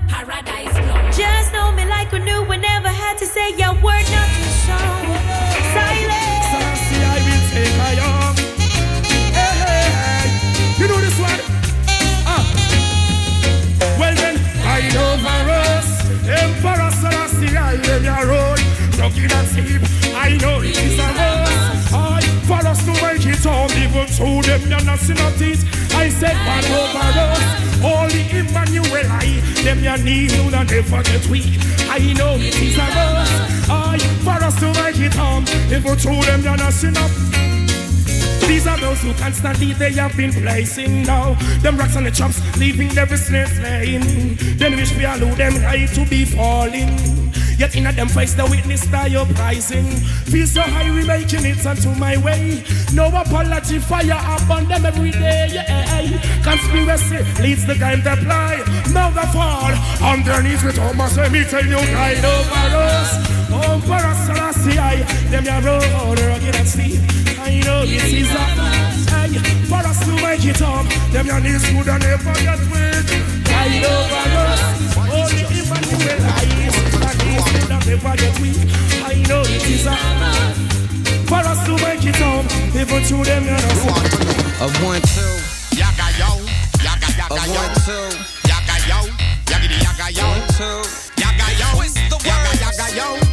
paradise. 0.08 0.76
Just 1.16 1.52
know 1.52 1.72
me 1.72 1.84
like 1.86 2.12
we 2.12 2.20
knew. 2.20 2.42
We 2.44 2.56
never 2.58 2.88
had 2.88 3.18
to 3.18 3.26
say 3.26 3.50
word. 3.82 4.06
Silence. 5.74 6.48
See, 6.86 7.02
I 7.02 7.18
will 7.24 7.42
take. 7.52 7.74
Hey, 9.36 9.54
hey. 9.62 10.26
You 10.78 10.86
know 10.88 11.00
this 11.00 11.18
one. 11.18 11.40
Ah. 12.26 12.44
Well 13.98 14.14
then, 14.14 14.36
I 14.64 14.80
us. 15.50 15.88
I 17.56 17.74
your 18.04 18.26
road. 18.26 18.60
I 20.14 20.36
know 20.36 20.60
it 20.60 20.76
is 20.76 20.98
a. 20.98 21.02
I 21.92 22.20
for 22.46 22.66
us 22.66 22.84
to 22.84 22.92
it 23.26 23.46
all, 23.46 23.70
even 23.72 24.06
to 24.06 24.42
them, 24.46 24.60
you're 24.70 24.84
not 24.84 24.98
seeing 24.98 25.18
I 25.98 26.08
said, 26.10 26.34
man 26.46 26.64
over 26.78 27.18
us. 27.26 27.58
Holy 27.82 28.22
Emmanuel, 28.30 29.06
I. 29.10 29.42
Them 29.64 29.82
your 29.82 29.98
knees 29.98 30.32
will 30.38 30.50
not 30.50 30.68
forget 30.68 31.26
we. 31.26 31.58
I 31.90 31.98
know 32.14 32.36
it 32.36 32.54
is 32.54 32.78
a 32.78 32.86
verse. 32.94 33.68
I, 33.68 33.98
for 34.22 34.38
us 34.44 34.54
to 34.60 34.68
make 34.80 35.00
it 35.00 35.14
home. 35.14 35.44
If 35.68 35.84
we 35.84 35.94
throw 35.96 36.22
them, 36.22 36.42
you're 36.42 36.56
not 36.56 36.84
enough. 36.84 37.10
These 38.46 38.66
are 38.68 38.78
those 38.78 39.02
who 39.02 39.12
constantly 39.14 39.72
they 39.72 39.92
have 39.92 40.16
been 40.16 40.32
placing 40.32 41.02
now. 41.02 41.34
Them 41.62 41.76
rocks 41.76 41.96
on 41.96 42.04
the 42.04 42.12
chops, 42.12 42.38
leaving 42.58 42.88
their 42.94 43.06
business 43.06 43.58
lane. 43.58 44.36
Then 44.56 44.76
wish 44.76 44.96
we 44.96 45.04
allow 45.04 45.34
them 45.34 45.56
right 45.62 45.88
to 45.94 46.06
be 46.06 46.24
falling. 46.24 47.17
Yet 47.58 47.74
in 47.74 47.86
a 47.86 47.92
them 47.92 48.06
face 48.06 48.34
the 48.34 48.46
witness 48.46 48.86
you're 49.10 49.26
pricing. 49.34 49.90
Feel 50.30 50.46
so 50.46 50.62
high, 50.62 50.90
we 50.94 51.04
making 51.04 51.44
it 51.44 51.66
onto 51.66 51.90
my 51.90 52.16
way. 52.16 52.62
No 52.94 53.08
apology, 53.08 53.80
fire 53.80 54.12
up 54.14 54.48
on 54.48 54.68
them 54.68 54.86
every 54.86 55.10
day. 55.10 55.48
Yeah. 55.52 55.98
Conspiracy 56.42 57.18
leads 57.42 57.66
the 57.66 57.74
game 57.74 58.00
to 58.02 58.14
play. 58.22 58.62
Now 58.94 59.10
the 59.10 59.26
fall 59.34 59.74
underneath 60.00 60.64
with 60.64 60.76
Thomas 60.76 61.18
and 61.18 61.32
me 61.32 61.42
tell 61.44 61.64
you 61.64 61.82
guide 61.92 62.24
over 62.24 62.76
us. 62.78 63.10
Over 63.50 63.94
us, 63.94 64.26
Selassie, 64.26 64.78
I. 64.78 65.02
Them 65.28 65.44
ya 65.44 65.58
road, 65.58 65.82
rugged 66.20 66.54
and 66.54 66.68
steep. 66.68 67.00
I 67.40 67.60
know 67.66 67.84
this 67.84 68.12
is 68.12 68.30
a 68.30 68.44
hey, 69.18 69.34
for 69.66 69.82
us 69.82 69.98
to 70.06 70.12
make 70.22 70.44
it 70.44 70.62
up. 70.62 70.86
Them 71.10 71.26
ya 71.26 71.38
knees 71.40 71.68
and 71.68 71.84
never 71.84 72.34
get 72.38 72.60
weak. 72.70 73.08
Guide 73.44 73.84
over 73.84 74.46
us. 74.46 74.96
Only 75.10 75.42
Emmanuel 75.58 76.22
eyes. 76.22 76.87
Good 77.44 77.70
and 77.70 77.86
never 77.86 78.14
get 78.16 78.34
weak. 78.40 78.58
I 79.04 79.14
know 79.28 79.42
it 79.42 79.62
is 79.68 79.86
a 79.86 79.94
for 81.28 81.42
us 81.44 81.60
to 81.66 81.72
make 81.84 82.04
it 82.04 82.20
up. 82.22 82.44
Even 82.74 83.02
to 83.08 83.16
them 83.24 83.44
ya 83.46 83.56
know. 83.56 83.94
A 84.60 84.66
one, 84.84 85.02
two. 85.14 85.34
Yaga 85.76 86.06
yo, 86.18 86.30
yaga 86.82 87.08
A 87.08 87.36
yaga 87.36 87.44
yo, 87.54 87.60
one, 87.62 87.74
two. 87.86 88.06
yaga 88.48 88.76
yo, 88.90 88.98
yaga 89.50 89.68
yaga 89.84 90.06
yo, 90.18 90.26
One, 90.26 90.46
two. 90.58 90.82
yaga 91.22 91.46
yo, 91.60 91.68
Twist 91.76 91.96
the 92.10 92.16
yaga 92.26 92.52
yaga 92.64 92.86
yo, 92.96 93.08
else. 93.14 93.28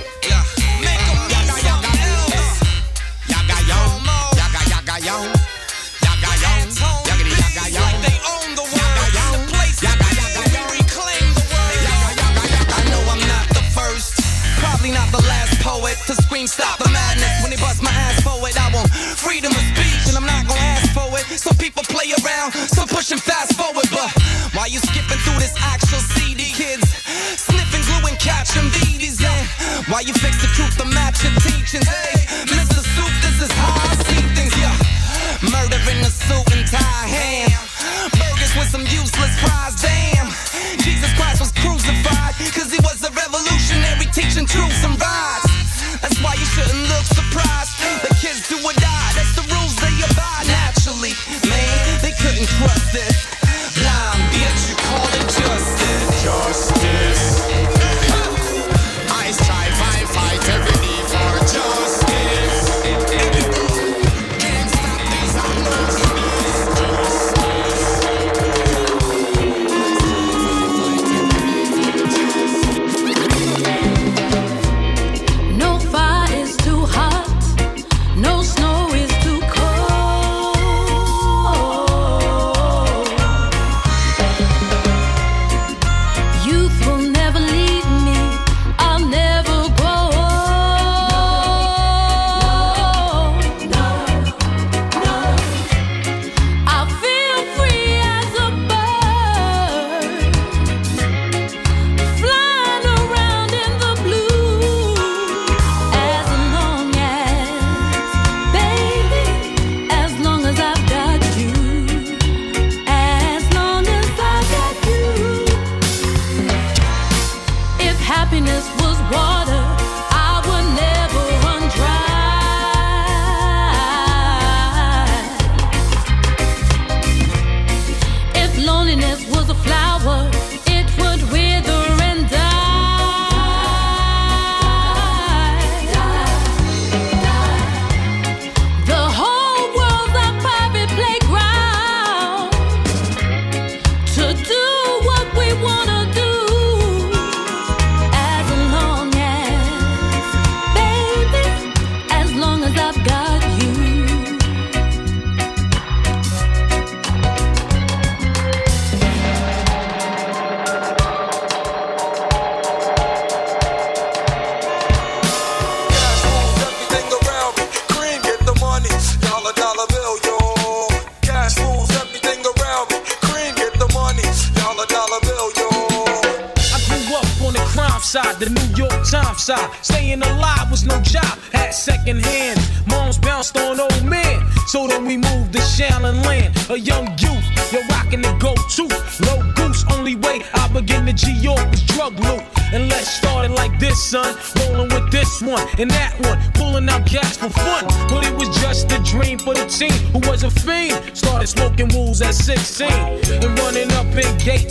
yaga 3.31 3.57
yo, 3.69 3.79
yaga 4.37 4.57
yo, 4.69 4.69
yaga 4.77 4.97
yo, 5.07 5.17
yaga 6.05 7.65
yo, 7.71 7.81
like 7.81 7.99
they 8.05 8.17
own 8.31 8.49
the 8.55 8.63
yo. 8.63 8.75
To 8.75 8.81
Yaga, 9.15 9.39
be 9.47 9.54
probably 14.85 14.91
not 14.93 15.11
the 15.11 15.27
last 15.27 15.59
poet 15.61 15.97
to 16.05 16.13
scream 16.21 16.47
stop 16.47 16.77
the 16.77 16.89
madness 16.89 17.41
when 17.41 17.49
they 17.49 17.57
bust 17.57 17.81
my 17.81 17.89
ass 17.89 18.21
for 18.21 18.37
it. 18.47 18.55
I 18.59 18.69
want 18.73 18.89
freedom 19.17 19.51
of 19.51 19.63
speech 19.73 20.07
and 20.09 20.17
I'm 20.17 20.25
not 20.25 20.47
gonna 20.47 20.59
ask 20.59 20.93
for 20.93 21.09
it. 21.17 21.25
Some 21.39 21.57
people 21.57 21.83
play 21.83 22.13
around, 22.21 22.53
some 22.53 22.87
pushing 22.87 23.17
fast 23.17 23.57
forward, 23.57 23.87
but 23.89 24.11
while 24.53 24.69
you 24.69 24.79
skipping 24.79 25.17
through 25.25 25.39
this 25.39 25.55
actual 25.57 25.99
CD, 26.13 26.51
kids 26.53 26.85
sniffing 27.37 27.81
glue 27.81 28.09
and 28.09 28.19
catching 28.19 28.69
VDs 28.77 29.23
and 29.23 29.45
while 29.89 30.03
you 30.03 30.13
fix 30.13 30.41
the 30.41 30.49
truth 30.53 30.77
to 30.77 30.85
match 30.85 31.23
your 31.23 31.33
teachings, 31.41 31.87
hey, 31.87 32.14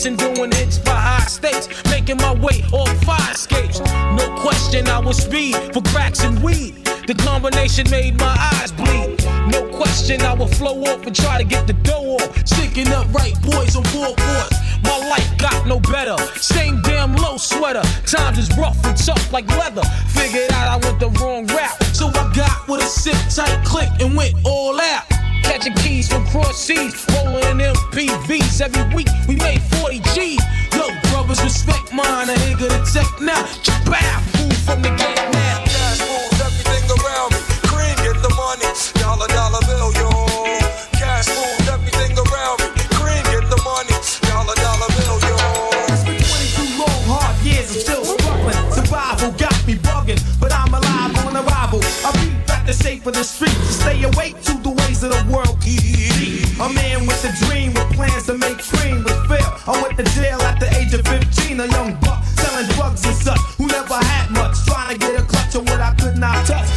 and 0.06 0.18
doing 0.18 0.52
hits 0.52 0.78
for 0.78 0.90
high 0.90 1.26
stakes. 1.26 1.68
Making 1.90 2.18
my 2.18 2.34
way 2.34 2.62
off 2.72 2.92
fire 3.04 3.32
escapes. 3.32 3.80
No 3.80 4.36
question, 4.40 4.86
I 4.88 4.98
was 4.98 5.22
speed 5.22 5.56
for 5.72 5.82
cracks 5.82 6.22
and 6.22 6.42
weed. 6.42 6.84
The 7.06 7.14
combination 7.14 7.88
made 7.90 8.18
my 8.18 8.34
eyes 8.54 8.72
bleed. 8.72 9.24
No 9.50 9.68
question, 9.76 10.20
I 10.22 10.34
would 10.34 10.54
flow 10.56 10.82
off 10.84 11.06
and 11.06 11.14
try 11.14 11.38
to 11.38 11.44
get 11.44 11.66
the 11.66 11.72
dough 11.72 12.16
off. 12.16 12.46
Sticking 12.46 12.88
up 12.88 13.12
right 13.14 13.34
boys 13.42 13.76
on 13.76 13.82
board 13.94 14.16
boards. 14.16 14.56
My 14.82 14.98
life 15.08 15.38
got 15.38 15.66
no 15.66 15.80
better. 15.80 16.16
Same 16.36 16.82
damn 16.82 17.14
low 17.16 17.36
sweater. 17.36 17.82
Times 18.06 18.38
is 18.38 18.50
rough 18.58 18.84
and 18.84 18.96
tough 18.96 19.32
like 19.32 19.46
leather. 19.56 19.84
Figured 20.08 20.52
out 20.52 20.68
I 20.68 20.86
went 20.86 21.00
the 21.00 21.08
wrong 21.20 21.46
route. 21.46 21.82
So 21.94 22.08
I 22.08 22.32
got 22.34 22.68
with 22.68 22.82
a 22.82 22.86
sit 22.86 23.16
tight 23.34 23.64
click 23.64 23.88
and 24.00 24.16
went 24.16 24.34
all 24.44 24.78
out. 24.80 25.13
Catching 25.44 25.74
keys 25.74 26.08
from 26.08 26.26
cross 26.26 26.58
seas, 26.58 27.06
rolling 27.12 27.58
MPVs. 27.60 28.60
Every 28.60 28.94
week 28.94 29.08
we 29.28 29.36
made 29.36 29.62
40 29.80 30.00
G's. 30.14 30.42
Yo, 30.72 30.88
brothers, 31.10 31.42
respect 31.42 31.92
mine. 31.92 32.28
I 32.28 32.36
ain't 32.48 32.58
gonna 32.58 32.82
tech 32.84 33.06
now. 33.20 33.44
Bow, 33.84 34.22
move 34.40 34.56
from 34.64 34.82
the 34.82 34.90
gate 34.96 35.20
now. 35.32 35.62
Cash 35.64 36.00
rules 36.08 36.40
everything 36.40 36.84
around 36.96 37.30
me. 37.32 37.40
Cream, 37.70 37.96
get 38.02 38.18
the 38.24 38.32
money. 38.34 38.68
Dollar, 38.98 39.28
dollar 39.28 39.62
bill, 39.68 39.92
yo. 40.00 40.08
Cash 40.96 41.28
rules 41.36 41.68
everything 41.68 42.16
around 42.16 42.58
me. 42.64 42.68
Cream, 42.96 43.22
get 43.28 43.44
the 43.52 43.60
money. 43.62 43.94
Dollar, 44.26 44.56
dollar 44.58 44.90
bill, 44.96 45.18
yo. 45.28 45.36
It's 45.92 46.02
been 46.02 46.18
22 46.18 46.80
long, 46.80 47.02
hard 47.06 47.36
years. 47.44 47.70
I'm 47.70 47.80
still 47.84 48.04
struggling. 48.04 48.58
Survival 48.72 49.30
got 49.38 49.58
me 49.68 49.74
bugging, 49.76 50.20
but 50.40 50.52
I'm 50.52 50.72
alive 50.72 51.14
on 51.24 51.36
arrival. 51.36 51.80
I 52.02 52.10
beat 52.18 52.34
back 52.46 52.66
the 52.66 52.72
shape 52.72 53.06
of 53.06 53.14
the 53.14 53.22
streets. 53.24 53.76
Stay 53.80 54.02
awake 54.02 54.40
too 54.42 54.58
world. 55.30 55.54
A 56.60 56.72
man 56.72 57.04
with 57.04 57.24
a 57.26 57.32
dream 57.44 57.74
with 57.74 57.92
plans 57.92 58.26
to 58.26 58.38
make 58.38 58.58
cream 58.58 59.02
with 59.02 59.18
Phil. 59.26 59.42
I 59.66 59.82
went 59.82 59.98
to 59.98 60.04
jail 60.14 60.40
at 60.42 60.60
the 60.60 60.70
age 60.78 60.94
of 60.94 61.04
15, 61.06 61.60
a 61.60 61.66
young 61.66 61.94
buck 62.00 62.22
selling 62.24 62.68
drugs 62.78 63.04
and 63.04 63.16
such. 63.16 63.40
Who 63.58 63.66
never 63.66 63.94
had 63.94 64.30
much, 64.30 64.54
trying 64.64 64.94
to 64.94 64.98
get 64.98 65.20
a 65.20 65.24
clutch 65.24 65.54
of 65.56 65.68
what 65.68 65.80
I 65.80 65.92
could 65.98 66.16
not 66.16 66.46
touch. 66.46 66.70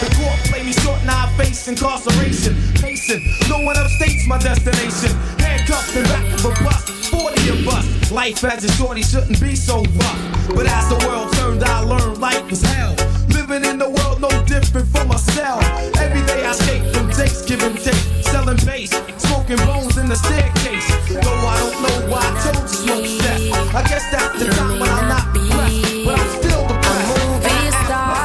The 0.00 0.08
court 0.14 0.38
played 0.46 0.66
me 0.66 0.72
short, 0.72 1.02
now 1.04 1.26
I 1.26 1.32
face 1.36 1.66
incarceration. 1.66 2.54
Pacing, 2.78 3.26
no 3.50 3.58
one 3.60 3.76
upstates 3.76 4.26
my 4.28 4.38
destination. 4.38 5.10
Handcuffed 5.42 5.96
in 5.96 6.04
back 6.04 6.24
of 6.38 6.44
a 6.44 6.52
bus, 6.62 7.10
40 7.10 7.48
of 7.50 7.68
us. 7.68 8.12
Life 8.12 8.44
as 8.44 8.64
a 8.64 8.70
shorty 8.72 9.02
shouldn't 9.02 9.40
be 9.40 9.56
so 9.56 9.82
rough. 9.82 10.20
But 10.54 10.66
as 10.66 10.88
the 10.88 10.98
world 11.08 11.32
turned, 11.34 11.64
I 11.64 11.80
learned 11.80 12.18
life 12.20 12.48
was 12.48 12.62
hell. 12.62 12.94
Living 13.28 13.64
in 13.64 13.78
the 13.78 13.90
world 13.90 14.20
no 14.20 14.30
different 14.44 14.86
from 14.88 15.10
a 15.10 15.18
cell. 15.18 15.58
Every 15.98 16.22
day 16.26 16.46
I 16.46 16.52
escape 16.52 16.94
from 16.94 17.10
takes, 17.44 17.62
giving 17.62 17.76
take, 17.82 18.24
selling 18.24 18.56
bass, 18.64 18.90
smoking 19.18 19.56
bones 19.58 19.96
in 19.96 20.08
the 20.08 20.16
staircase. 20.16 20.88
Though 21.08 21.20
I 21.20 21.56
don't 21.60 21.82
know 21.82 22.10
why 22.10 22.20
I 22.20 22.52
told 22.52 22.62
you 22.62 22.68
smoke 22.68 23.04
that. 23.24 23.40
I 23.74 23.82
guess 23.88 24.10
that's 24.10 24.38
the 24.38 24.50
time 24.50 24.80
when 24.80 24.90
I'm 24.90 25.08
not 25.08 25.32
blessed, 25.32 26.04
but 26.04 26.20
I'm 26.20 26.42
still 26.42 26.66
the 26.66 26.74
best. 26.74 27.08
movie 27.20 27.70
star. 27.84 28.24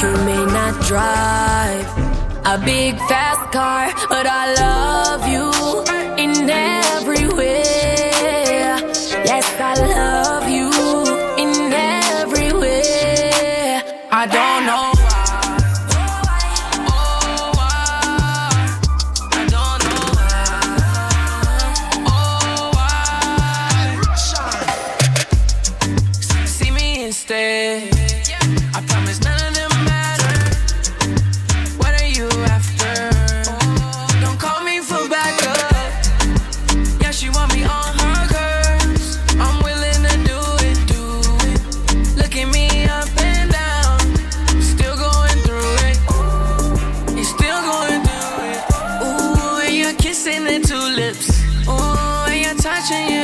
You 0.00 0.12
may 0.24 0.44
not 0.52 0.74
drive 0.86 1.86
a 2.46 2.58
big 2.64 2.96
fast 3.08 3.52
car, 3.52 3.92
but 4.08 4.26
I 4.26 4.54
love 4.54 5.19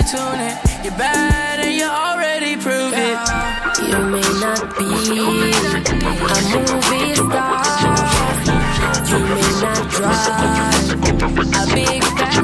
touching 0.07 0.41
your. 0.41 0.85
You're 0.85 0.97
bad 0.97 1.61
and 1.61 1.75
you 1.75 1.85
already 1.85 2.57
proved 2.57 2.95
it. 2.97 3.19
You 3.83 3.99
may 4.07 4.21
not 4.41 4.77
be 4.79 4.85
a 4.85 6.43
movie 6.53 7.15
star. 7.15 7.65
You 9.07 9.19
may 9.19 9.51
not 9.63 9.91
drive 9.91 10.27
a 10.57 11.67
big 11.75 12.05
fat 12.05 12.37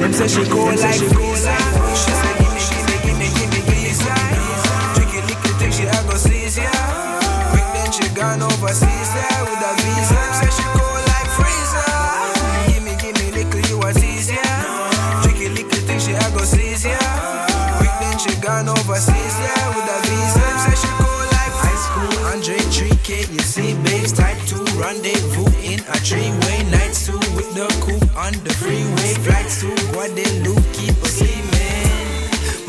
Them 0.00 0.12
say 0.12 0.28
she 0.28 0.44
go 0.48 0.64
like 0.64 1.00
Visa. 1.00 2.39
Gone 8.20 8.42
overseas 8.42 9.08
there 9.16 9.42
with 9.48 9.64
a 9.64 9.72
visa. 9.80 10.20
Say 10.36 10.50
she 10.52 10.66
go 10.76 10.84
like 11.08 11.28
freezer. 11.32 11.88
Gimme, 12.68 12.92
gimme, 13.00 13.26
little 13.32 13.64
you 13.70 13.80
a 13.80 13.92
tease 13.94 14.28
ya. 14.28 14.44
Tricky 15.22 15.48
little 15.48 15.80
thing 15.88 15.98
she 15.98 16.12
a 16.12 16.26
go 16.36 16.44
seize 16.44 16.84
ya. 16.84 17.00
Quick 17.80 17.94
then 18.00 18.18
she 18.20 18.36
gone 18.44 18.68
overseas 18.68 19.34
there 19.40 19.68
with 19.72 19.96
a 19.96 19.98
visa. 20.04 20.44
Say 20.64 20.76
she 20.84 20.90
go 21.00 21.10
like 21.32 21.54
high 21.64 21.80
school. 21.80 22.12
Andre 22.28 22.60
3K, 22.68 23.32
you 23.32 23.40
see 23.40 23.72
babes 23.88 24.12
type 24.12 24.38
2 24.46 24.56
rendezvous 24.76 25.48
in 25.64 25.80
a 25.88 25.96
three-way 26.04 26.58
night 26.70 26.92
two 26.92 27.16
with 27.32 27.48
the 27.56 27.66
coupe 27.80 28.04
on 28.16 28.32
the 28.44 28.52
freeway. 28.60 29.14
Flights 29.24 29.60
to 29.62 29.72
Guadeloupe, 29.92 30.68
keep 30.74 30.96
us 31.02 31.16
steaming. 31.16 31.59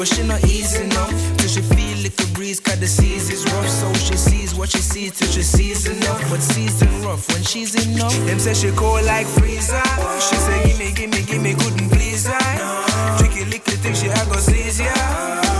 But 0.01 0.07
she 0.07 0.23
not 0.23 0.43
easy 0.45 0.83
enough 0.83 1.13
till 1.37 1.47
she 1.47 1.61
feel 1.61 1.95
like 2.01 2.17
a 2.17 2.25
breeze, 2.33 2.59
cause 2.59 2.79
the 2.79 2.87
seas 2.87 3.29
is 3.29 3.45
rough. 3.53 3.69
So 3.69 3.93
she 3.93 4.17
sees 4.17 4.55
what 4.55 4.69
she 4.69 4.79
sees 4.79 5.11
till 5.11 5.27
she 5.27 5.43
sees 5.43 5.85
enough. 5.85 6.19
But 6.27 6.41
season 6.41 6.89
rough 7.03 7.29
when 7.29 7.43
she's 7.43 7.75
enough. 7.85 8.17
Them 8.25 8.39
say 8.39 8.55
she 8.55 8.71
cold 8.71 9.05
like 9.05 9.27
freezer. 9.27 9.79
She 10.17 10.35
say, 10.37 10.73
gimme, 10.73 10.91
gimme, 10.93 11.21
gimme, 11.21 11.53
couldn't 11.53 11.89
please 11.91 12.25
her. 12.25 13.17
Tricky 13.19 13.45
little 13.45 13.77
thing 13.77 13.93
she 13.93 14.07
a 14.07 14.25
go 14.25 14.41
seize 14.41 14.79
ya. 14.79 14.89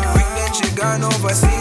Quick 0.10 0.25
then 0.34 0.51
she 0.58 0.75
gone 0.75 1.04
overseas 1.04 1.61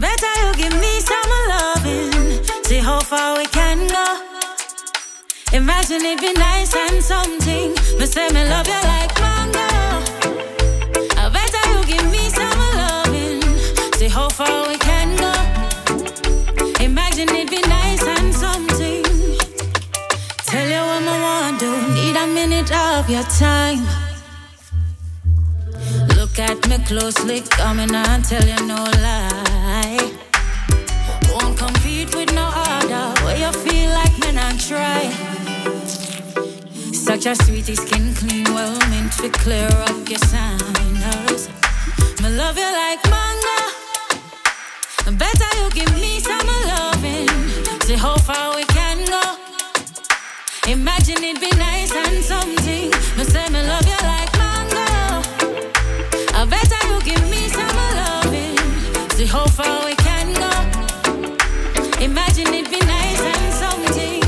Better 0.00 0.32
you 0.42 0.54
give 0.54 0.80
me 0.80 1.00
some 1.00 1.30
loving. 1.48 2.44
See 2.62 2.78
how 2.78 3.00
far 3.00 3.36
we 3.36 3.46
can 3.46 3.78
go. 3.88 4.06
Imagine 5.52 6.02
it 6.04 6.20
be 6.20 6.32
nice 6.34 6.72
and 6.76 7.02
something. 7.02 7.70
Me 7.98 8.06
say 8.06 8.28
me 8.28 8.44
love 8.48 8.68
you 8.68 8.80
like 8.92 9.12
mango. 9.20 9.66
I 11.16 11.28
better 11.32 11.62
you 11.72 11.80
give 11.92 12.10
me 12.12 12.28
some 12.30 12.60
loving. 12.78 13.42
See 13.98 14.06
how 14.06 14.28
far 14.28 14.68
we 14.68 14.76
can 14.78 15.16
go. 15.16 15.32
Imagine 16.84 17.30
it 17.30 17.50
be 17.50 17.60
nice 17.62 18.04
and 18.04 18.32
something. 18.32 19.02
Tell 20.46 20.68
you 20.68 20.82
what 20.90 21.02
I 21.02 21.16
want 21.26 21.60
to. 21.60 21.70
Need 21.94 22.16
a 22.16 22.26
minute 22.28 22.70
of 22.70 23.10
your 23.10 23.24
time. 23.24 24.07
At 26.40 26.68
me 26.68 26.78
closely, 26.84 27.40
coming 27.40 27.92
on, 27.92 28.22
tell 28.22 28.44
you 28.44 28.64
no 28.64 28.84
lie. 29.02 29.98
Won't 31.32 31.58
compete 31.58 32.14
with 32.14 32.32
no 32.32 32.48
other. 32.54 33.12
Where 33.24 33.36
you 33.36 33.52
feel 33.52 33.90
like 33.90 34.16
men 34.20 34.38
and 34.38 34.60
try. 34.60 35.10
Such 36.92 37.26
a 37.26 37.34
sweetie, 37.34 37.74
skin 37.74 38.14
clean, 38.14 38.44
well 38.54 38.78
meant 38.88 39.12
to 39.14 39.28
clear 39.30 39.66
up 39.66 40.08
your 40.08 40.20
sinus. 40.30 41.48
Me 42.22 42.28
love 42.30 42.56
you 42.56 42.70
like 42.70 43.02
mango. 43.10 43.58
Better 45.18 45.50
you 45.58 45.70
give 45.70 45.92
me 46.00 46.20
some 46.20 46.46
loving. 46.68 47.28
See 47.80 47.96
how 47.96 48.16
far 48.16 48.54
we 48.54 48.64
can 48.66 49.04
go. 49.06 49.36
Imagine 50.70 51.24
it 51.24 51.40
be 51.40 51.50
nice 51.58 51.92
and 51.92 52.22
something. 52.22 52.90
Me 53.16 53.24
say 53.24 53.48
me 53.50 53.60
love 53.66 53.86
you 53.86 54.06
like 54.06 54.37
how 59.28 59.46
far 59.46 59.84
we 59.84 59.94
can 59.96 60.32
go. 60.32 60.52
Imagine 62.02 62.48
it 62.54 62.70
be 62.70 62.80
nice 62.80 63.20
and 63.20 63.52
something. 63.62 64.22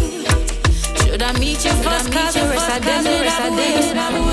Should 1.03 1.23
I 1.23 1.33
meet 1.39 1.65
you 1.65 1.73
first? 1.83 2.13
Cause 2.13 2.35
the 2.35 2.41
rest 2.41 2.77
of 2.77 2.85
them, 2.85 3.05
the 3.05 3.11
rest 3.11 3.41
of 3.41 3.57
them, 3.57 4.30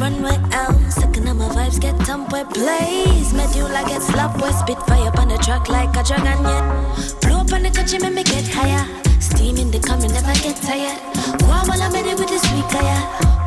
runway 0.00 0.38
out. 0.52 0.74
Second 0.90 1.28
of 1.28 1.36
my 1.36 1.48
vibes 1.48 1.78
get 1.78 1.94
somewhere 2.06 2.44
where 2.44 2.44
blaze. 2.44 3.32
Met 3.34 3.54
you 3.54 3.64
like 3.64 3.92
it's 3.92 4.10
love 4.16 4.40
where 4.40 4.52
spit 4.52 4.78
fire 4.88 5.08
up 5.08 5.18
on 5.18 5.28
the 5.28 5.38
track 5.38 5.68
like 5.68 5.94
a 5.96 6.02
dragon, 6.02 6.42
yeah. 6.42 6.62
Blow 7.20 7.40
up 7.40 7.52
on 7.52 7.62
the 7.62 7.70
country, 7.70 7.98
make 7.98 8.14
me 8.14 8.24
get 8.24 8.48
higher. 8.48 8.84
Steam 9.20 9.58
in 9.58 9.70
the 9.70 9.78
coming, 9.78 10.12
never 10.12 10.34
get 10.40 10.56
tired. 10.56 10.98
Wow, 11.42 11.64
while 11.66 11.82
I'm 11.82 11.94
it 11.94 12.18
with 12.18 12.28
this 12.28 12.42
weak 12.52 12.72
yeah. 12.72 13.39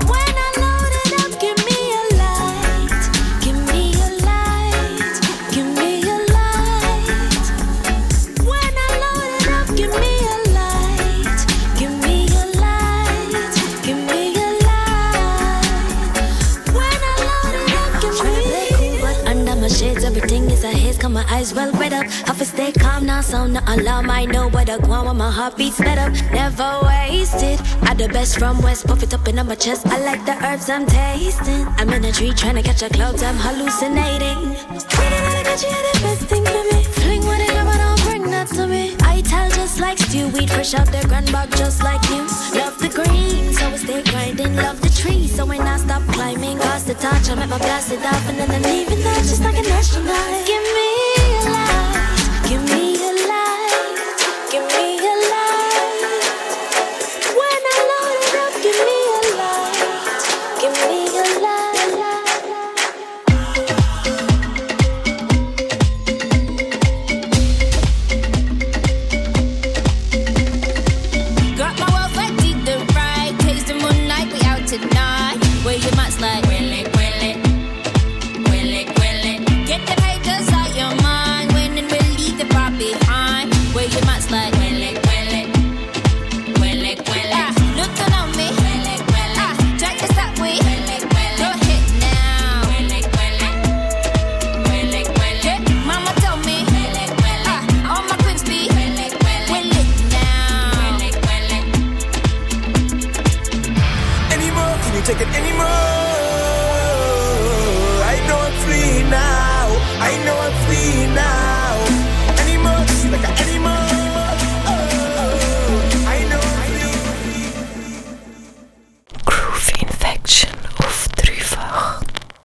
eyes 21.44 21.54
well 21.54 21.72
read 21.74 21.94
up. 21.94 22.06
Have 22.28 22.38
to 22.38 22.46
stay 22.46 22.72
calm 22.72 23.06
now, 23.06 23.22
sound 23.22 23.56
the 23.56 23.62
alarm. 23.74 24.10
I 24.10 24.26
know 24.26 24.50
what 24.50 24.70
I 24.70 24.78
want 24.78 25.08
when 25.08 25.18
my 25.18 25.32
heart 25.32 25.58
beats 25.58 25.78
sped 25.78 25.98
up. 25.98 26.12
Never 26.32 26.72
wasted. 26.84 27.60
I 27.82 27.94
the 27.94 28.08
best 28.08 28.40
from 28.40 28.62
West, 28.62 28.88
puff 28.88 29.04
it 29.04 29.14
up 29.14 29.28
in 29.28 29.36
my 29.36 29.56
chest. 29.56 29.86
I 29.88 30.00
like 30.00 30.26
the 30.26 30.36
herbs 30.46 30.70
I'm 30.70 30.86
tasting. 30.86 31.66
I'm 31.80 31.90
in 31.90 32.06
a 32.06 32.12
tree 32.12 32.32
trying 32.32 32.56
to 32.56 32.62
catch 32.62 32.82
a 32.82 32.90
cloud, 32.90 33.22
I'm 33.22 33.36
hallucinating. 33.36 34.40
Reading 35.00 35.24
that 35.28 35.36
I 35.40 35.44
got 35.44 35.60
you, 35.64 35.76
the 35.88 36.00
best 36.06 36.24
thing 36.32 36.46
for 36.46 36.64
me. 36.72 36.84
Fling 37.02 37.26
what 37.26 37.42
I 37.42 37.78
don't 37.84 38.02
bring 38.08 38.24
that 38.32 38.48
to 38.56 38.68
me. 38.68 38.96
I 39.02 39.22
tell 39.22 39.50
just 39.50 39.80
like 39.80 39.98
stew, 39.98 40.30
weed 40.30 40.50
fresh 40.50 40.74
out 40.74 40.88
their 40.88 41.04
grand 41.04 41.28
just 41.62 41.84
like 41.84 42.04
you. 42.10 42.24
Love 42.60 42.78
the 42.80 42.90
green, 42.90 43.54
so 43.54 43.68
I 43.68 43.78
stay 43.78 44.02
grinding. 44.04 44.56
Love 44.56 44.80
the 44.82 44.90
tree, 44.90 45.28
so 45.28 45.46
when 45.46 45.62
I 45.62 45.78
stop 45.78 46.04
climbing, 46.14 46.58
cause 46.60 46.86
the 46.86 46.94
touch, 46.94 47.30
I'm 47.30 47.40
at 47.40 47.50
my 47.50 47.58
best, 47.58 47.92
it 47.92 48.06
up 48.06 48.24
and 48.30 48.38
then 48.40 48.50
I'm 48.50 48.62
leaving 48.62 49.02
that 49.04 49.20
just 49.30 49.44
like 49.44 49.58
an 49.58 49.66
astronaut. 49.66 50.48
Give 50.48 50.64
me. 50.76 51.13
Give 52.48 52.64
me 52.72 52.83